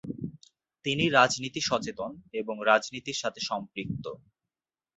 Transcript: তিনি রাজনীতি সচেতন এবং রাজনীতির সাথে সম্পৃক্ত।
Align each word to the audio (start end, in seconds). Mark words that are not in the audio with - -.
তিনি 0.85 1.03
রাজনীতি 1.09 1.61
সচেতন 1.61 2.11
এবং 2.33 2.55
রাজনীতির 2.65 3.17
সাথে 3.21 3.39
সম্পৃক্ত। 3.49 4.05